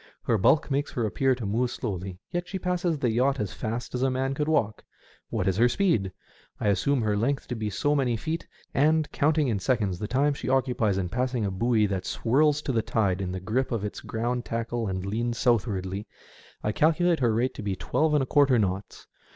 [0.23, 3.93] Her bulk makes her appear to move slowly, yet she passes the yacht as fast
[3.93, 4.83] as a man could walk.
[5.29, 6.11] What is her speed?
[6.59, 10.33] I assume her length to be so many feet; and, counting in seconds the time
[10.33, 13.85] she occupies in passing a buoy that swirls to the tide in the grip of
[13.85, 15.13] its ground tackle and SEASIDE EFFECTS.
[15.13, 15.37] 203 leans
[15.77, 16.07] southwardly,
[16.63, 19.05] I calculate her rate to be twelve and a quarter knots.